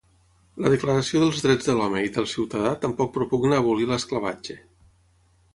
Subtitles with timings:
[0.63, 4.61] La Declaració dels Drets de l'Home i del Ciutadà tampoc propugna abolir l'esclavatge.